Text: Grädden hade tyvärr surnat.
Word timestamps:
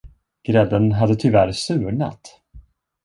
Grädden 0.43 0.91
hade 0.91 1.15
tyvärr 1.15 1.51
surnat. 1.51 2.41